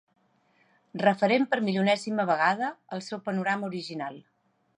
Refent 1.03 1.45
per 1.51 1.59
milionèsima 1.67 2.27
vegada 2.31 2.71
el 2.97 3.05
seu 3.11 3.23
panorama 3.29 3.71
original. 3.71 4.19